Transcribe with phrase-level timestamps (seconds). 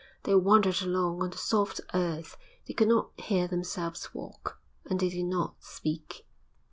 [0.23, 2.35] They wandered along on the soft earth,
[2.67, 6.27] they could not hear themselves walk and they did not speak.